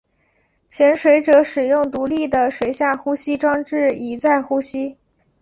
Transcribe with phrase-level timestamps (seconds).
[0.67, 4.97] 潜水者使用独立的水下呼吸装置以在呼吸。